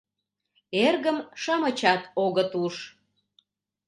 Эргым-шамычат 0.85 2.01
огыт 2.25 2.51
уж. 2.63 2.75